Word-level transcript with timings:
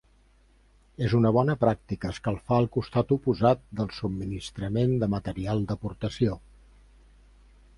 És 1.07 1.13
una 1.17 1.31
bona 1.35 1.55
pràctica 1.63 2.09
escalfar 2.13 2.57
el 2.63 2.69
costat 2.77 3.13
oposat 3.17 3.61
del 3.81 3.93
subministrament 3.99 4.97
de 5.05 5.11
material 5.17 5.63
d'aportació. 5.73 6.39